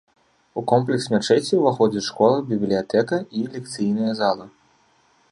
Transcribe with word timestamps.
У 0.59 0.61
комплекс 0.69 1.03
мячэці 1.15 1.53
ўваходзіць 1.59 2.03
школа, 2.07 2.37
бібліятэка, 2.53 3.15
і 3.41 3.43
лекцыйная 3.57 4.13
зала. 4.21 4.45